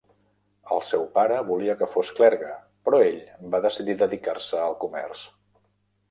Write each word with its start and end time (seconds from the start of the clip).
El 0.75 0.79
seu 0.85 1.01
pare 1.17 1.35
volia 1.49 1.75
que 1.81 1.89
fos 1.91 2.07
clergue, 2.19 2.49
però 2.89 3.01
ell 3.09 3.19
va 3.55 3.59
decidir 3.65 3.97
dedicar-se 3.99 4.63
al 4.63 4.75
comerç. 4.85 5.23